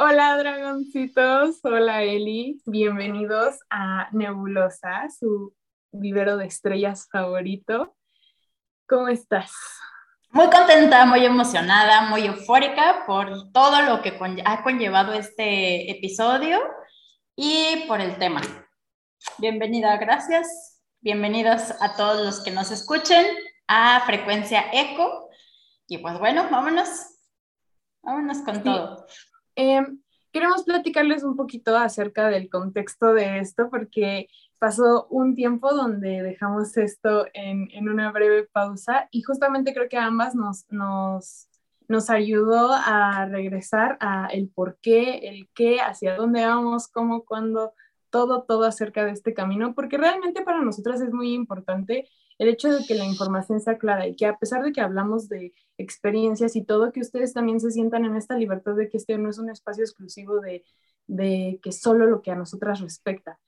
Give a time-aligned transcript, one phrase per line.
[0.00, 5.56] Hola dragoncitos, hola Eli, bienvenidos a Nebulosa, su
[5.90, 7.96] vivero de estrellas favorito.
[8.88, 9.50] ¿Cómo estás?
[10.30, 16.60] Muy contenta, muy emocionada, muy eufórica por todo lo que ha conllevado este episodio
[17.34, 18.40] y por el tema.
[19.38, 20.80] Bienvenida, gracias.
[21.00, 23.26] Bienvenidos a todos los que nos escuchen
[23.66, 25.28] a Frecuencia Eco.
[25.88, 26.88] Y pues bueno, vámonos,
[28.00, 29.04] vámonos con todo.
[29.60, 29.98] Em,
[30.32, 34.28] queremos platicarles un poquito acerca del contexto de esto porque
[34.60, 39.96] pasó un tiempo donde dejamos esto en, en una breve pausa y justamente creo que
[39.96, 41.48] ambas nos, nos,
[41.88, 47.72] nos ayudó a regresar a el por qué, el qué, hacia dónde vamos, cómo, cuándo,
[48.10, 52.08] todo, todo acerca de este camino, porque realmente para nosotras es muy importante
[52.38, 55.28] el hecho de que la información sea clara y que a pesar de que hablamos
[55.28, 59.18] de experiencias y todo, que ustedes también se sientan en esta libertad de que este
[59.18, 60.64] no es un espacio exclusivo de,
[61.06, 63.38] de que solo lo que a nosotras respecta.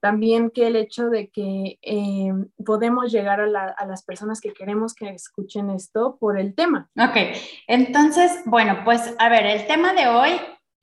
[0.00, 2.32] También que el hecho de que eh,
[2.64, 6.90] podemos llegar a, a, las personas que queremos que escuchen esto por el tema.
[6.98, 7.16] Ok,
[7.66, 10.38] entonces, bueno, pues a ver, el tema de hoy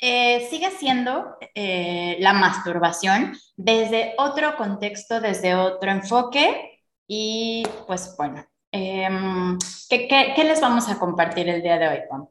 [0.06, 6.73] eh, sigue siendo eh, la masturbación desde otro contexto, desde otro enfoque,
[7.08, 9.58] y pues bueno, em,
[9.90, 12.28] ¿qué, qué, les vamos a compartir el día de hoy, Juan?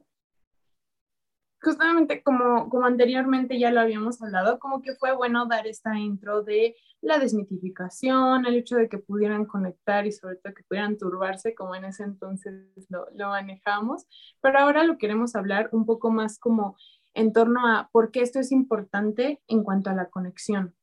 [1.60, 6.42] Justamente como, como anteriormente ya lo habíamos hablado, como que fue bueno dar esta intro
[6.42, 11.54] de la desmitificación, el hecho de que pudieran conectar y sobre todo que pudieran turbarse
[11.54, 12.54] como en ese entonces
[12.88, 14.06] lo, lo manejamos,
[14.40, 16.76] pero ahora lo queremos hablar un poco más como
[17.14, 20.74] en torno a por qué esto es importante en cuanto a la conexión,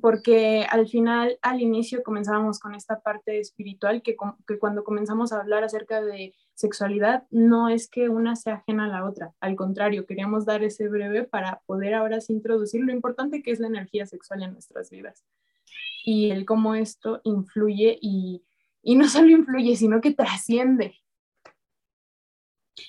[0.00, 5.40] porque al final, al inicio comenzábamos con esta parte espiritual que, que, cuando comenzamos a
[5.40, 10.06] hablar acerca de sexualidad, no es que una sea ajena a la otra, al contrario,
[10.06, 14.06] queríamos dar ese breve para poder ahora sí introducir lo importante que es la energía
[14.06, 15.24] sexual en nuestras vidas
[16.04, 18.42] y el cómo esto influye y,
[18.82, 20.96] y no solo influye, sino que trasciende.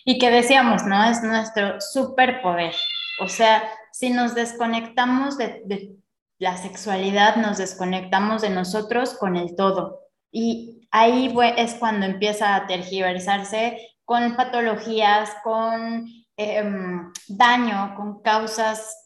[0.05, 1.03] Y que decíamos, ¿no?
[1.03, 2.73] Es nuestro superpoder.
[3.19, 5.95] O sea, si nos desconectamos de, de
[6.41, 9.99] la sexualidad nos desconectamos de nosotros con el todo.
[10.31, 16.07] Y ahí es cuando empieza a tergiversarse con patologías, con
[16.37, 18.97] em, daño, con causas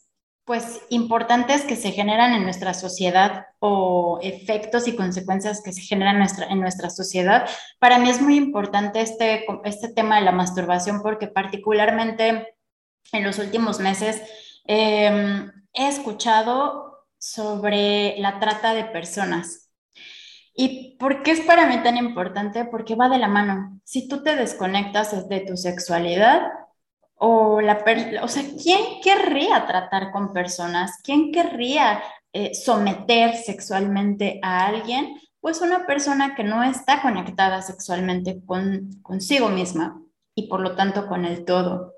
[0.46, 6.16] pues importantes que se generan en nuestra sociedad o efectos y consecuencias que se generan
[6.16, 7.50] en nuestra, en nuestra sociedad.
[7.80, 12.56] Para mí es muy importante este, este tema de la masturbación porque particularmente
[13.12, 14.22] en los últimos meses
[14.64, 16.95] em, he escuchado
[17.26, 19.72] sobre la trata de personas.
[20.54, 22.66] ¿Y por qué es para mí tan importante?
[22.66, 23.82] Porque va de la mano.
[23.84, 26.44] Si tú te desconectas de tu sexualidad,
[27.16, 27.84] o, la
[28.22, 31.00] o sea, ¿quién querría tratar con personas?
[31.04, 35.20] ¿Quién querría eh, someter sexualmente a alguien?
[35.42, 40.00] Pues una persona que no está conectada sexualmente con, consigo misma
[40.36, 41.96] y por lo tanto con el todo.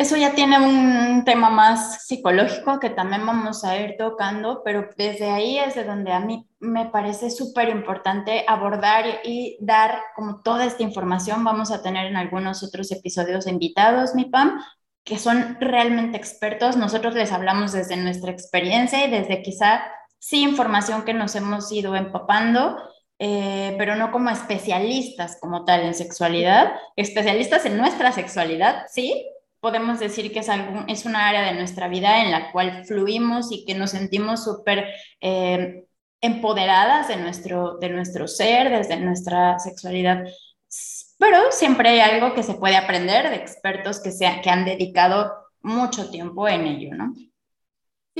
[0.00, 5.30] Eso ya tiene un tema más psicológico que también vamos a ir tocando, pero desde
[5.30, 10.64] ahí es de donde a mí me parece súper importante abordar y dar como toda
[10.64, 11.44] esta información.
[11.44, 14.58] Vamos a tener en algunos otros episodios invitados, mi Pam,
[15.04, 16.78] que son realmente expertos.
[16.78, 19.82] Nosotros les hablamos desde nuestra experiencia y desde quizá
[20.18, 22.78] sí información que nos hemos ido empapando,
[23.18, 29.26] eh, pero no como especialistas como tal en sexualidad, especialistas en nuestra sexualidad, sí,
[29.60, 33.52] podemos decir que es, algún, es una área de nuestra vida en la cual fluimos
[33.52, 34.86] y que nos sentimos súper
[35.20, 35.84] eh,
[36.20, 40.24] empoderadas de nuestro, de nuestro ser, desde nuestra sexualidad.
[41.18, 45.32] Pero siempre hay algo que se puede aprender de expertos que, se, que han dedicado
[45.62, 47.12] mucho tiempo en ello, ¿no?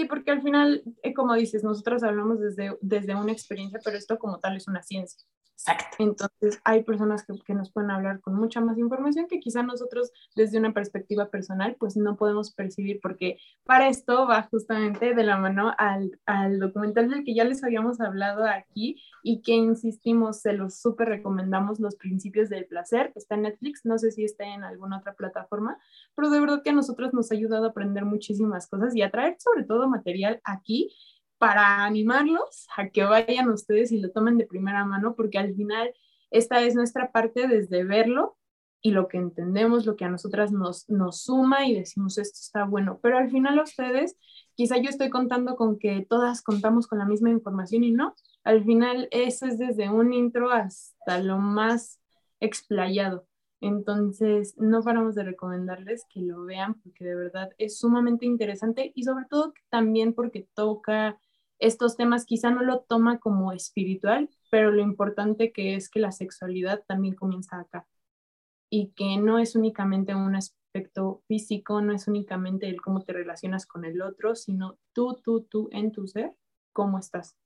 [0.01, 4.19] Sí, porque al final, eh, como dices, nosotros hablamos desde, desde una experiencia, pero esto
[4.19, 5.27] como tal es una ciencia.
[5.61, 5.97] Exacto.
[5.99, 10.11] Entonces, hay personas que, que, nos pueden hablar con mucha más información que quizá nosotros
[10.35, 15.37] desde una perspectiva personal, pues no podemos percibir, porque para esto va justamente de la
[15.37, 20.55] mano al, al documental del que ya les habíamos hablado aquí y que insistimos, se
[20.55, 24.65] los súper recomendamos, Los Principios del Placer, está en Netflix, no sé si está en
[24.65, 25.77] alguna otra plataforma,
[26.15, 29.11] pero de verdad que a nosotros nos ha ayudado a aprender muchísimas cosas y a
[29.11, 30.95] traer sobre todo material aquí
[31.39, 35.93] para animarlos a que vayan ustedes y lo tomen de primera mano, porque al final
[36.31, 38.37] esta es nuestra parte desde verlo
[38.83, 42.65] y lo que entendemos, lo que a nosotras nos, nos suma y decimos esto está
[42.65, 44.17] bueno, pero al final ustedes,
[44.55, 48.15] quizá yo estoy contando con que todas contamos con la misma información y no,
[48.45, 52.01] al final eso es desde un intro hasta lo más
[52.41, 53.27] explayado.
[53.61, 59.05] Entonces, no paramos de recomendarles que lo vean porque de verdad es sumamente interesante y
[59.05, 61.19] sobre todo también porque toca
[61.59, 66.11] estos temas, quizá no lo toma como espiritual, pero lo importante que es que la
[66.11, 67.87] sexualidad también comienza acá
[68.71, 73.67] y que no es únicamente un aspecto físico, no es únicamente el cómo te relacionas
[73.67, 76.35] con el otro, sino tú, tú, tú en tu ser,
[76.73, 77.37] cómo estás.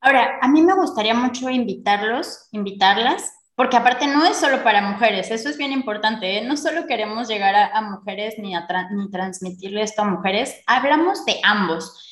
[0.00, 5.30] Ahora, a mí me gustaría mucho invitarlos, invitarlas porque aparte no es solo para mujeres,
[5.30, 6.44] eso es bien importante, ¿eh?
[6.44, 11.40] no solo queremos llegar a, mujeres ni, a ni transmitirle esto a mujeres, hablamos de
[11.42, 12.02] ambos.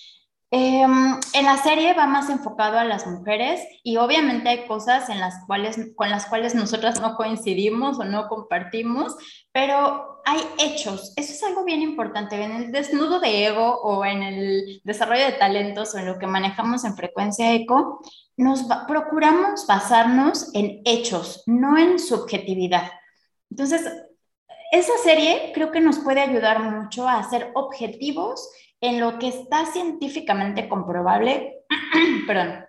[0.56, 5.18] Em, en la serie va más enfocado a las mujeres y obviamente hay cosas en
[5.18, 9.16] las cuales, con las cuales nosotras no coincidimos o no compartimos,
[9.50, 11.12] pero hay hechos.
[11.16, 12.40] Eso es algo bien importante.
[12.40, 16.28] En el desnudo de ego o en el desarrollo de talentos o en lo que
[16.28, 18.00] manejamos en frecuencia eco,
[18.36, 22.92] nos procuramos basarnos en hechos, no en subjetividad.
[23.50, 23.82] Entonces,
[24.70, 28.48] esa serie creo que nos puede ayudar mucho a ser objetivos
[28.80, 31.64] en lo que está científicamente comprobable,
[32.26, 32.64] perdón,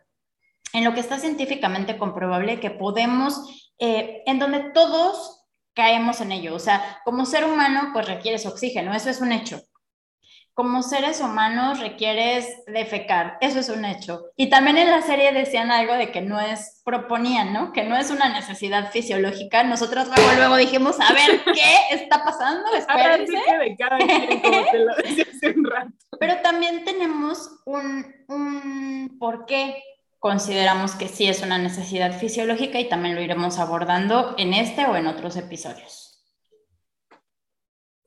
[0.74, 6.56] en lo que está científicamente comprobable que podemos, eh, en donde todos caemos en ello.
[6.56, 9.62] O sea, como ser humano, pues requieres oxígeno, eso es un hecho
[10.56, 14.32] como seres humanos requieres defecar, eso es un hecho.
[14.38, 17.74] Y también en la serie decían algo de que no es, proponían, ¿no?
[17.74, 19.64] Que no es una necesidad fisiológica.
[19.64, 22.74] Nosotros luego, luego dijimos, a ver, ¿qué está pasando?
[22.74, 23.34] Espérense.
[26.22, 29.84] Pero también tenemos un, un por qué
[30.20, 34.96] consideramos que sí es una necesidad fisiológica y también lo iremos abordando en este o
[34.96, 36.24] en otros episodios.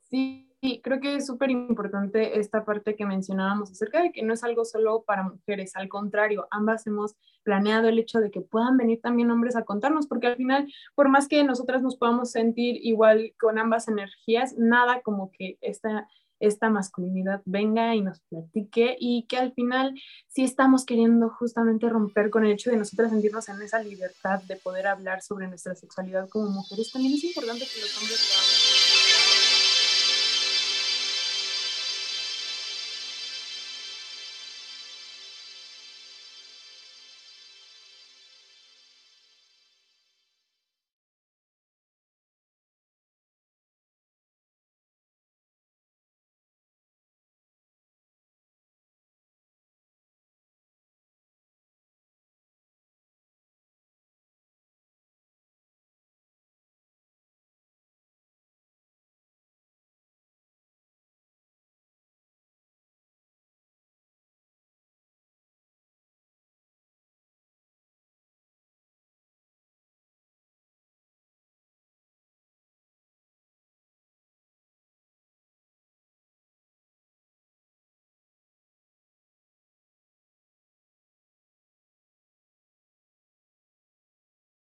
[0.09, 4.33] Sí, Sí, creo que es súper importante esta parte que mencionábamos acerca de que no
[4.33, 8.75] es algo solo para mujeres, al contrario, ambas hemos planeado el hecho de que puedan
[8.75, 12.77] venir también hombres a contarnos, porque al final, por más que nosotras nos podamos sentir
[12.85, 16.09] igual con ambas energías, nada como que esta,
[16.41, 19.93] esta masculinidad venga y nos platique y que al final
[20.27, 24.57] si estamos queriendo justamente romper con el hecho de nosotras sentirnos en esa libertad de
[24.57, 28.78] poder hablar sobre nuestra sexualidad como mujeres, también es importante que los hombres lo.